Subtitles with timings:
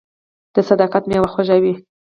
[0.55, 1.73] •د صداقت میوه خوږه وي.